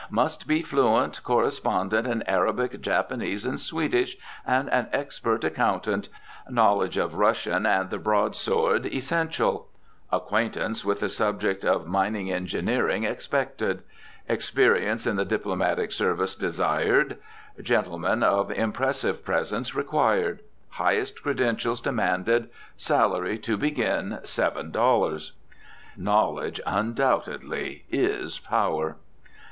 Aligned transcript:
Must 0.09 0.47
be 0.47 0.63
fluent 0.63 1.21
correspondent 1.23 2.07
in 2.07 2.23
Arabic, 2.23 2.81
Japanese, 2.81 3.45
and 3.45 3.59
Swedish, 3.59 4.17
and 4.47 4.67
an 4.71 4.87
expert 4.91 5.43
accountant. 5.43 6.09
Knowledge 6.49 6.97
of 6.97 7.13
Russian 7.13 7.67
and 7.67 7.91
the 7.91 7.99
broadsword 7.99 8.87
essential. 8.87 9.67
Acquaintance 10.11 10.83
with 10.83 11.01
the 11.01 11.07
subject 11.09 11.63
of 11.63 11.85
mining 11.85 12.31
engineering 12.31 13.03
expected. 13.03 13.83
Experience 14.27 15.05
in 15.05 15.17
the 15.17 15.23
diplomatic 15.23 15.91
service 15.91 16.33
desired. 16.33 17.17
Gentleman 17.61 18.23
of 18.23 18.49
impressive 18.49 19.23
presence 19.23 19.75
required. 19.75 20.39
Highest 20.69 21.21
credentials 21.21 21.79
demanded. 21.79 22.49
Salary, 22.75 23.37
to 23.37 23.55
begin, 23.55 24.17
seven 24.23 24.71
dollars." 24.71 25.33
Knowledge, 25.95 26.59
undoubtedly, 26.65 27.85
is 27.91 28.39
power! 28.39 28.95